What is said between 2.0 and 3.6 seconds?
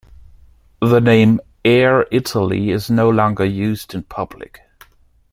Italy" is no longer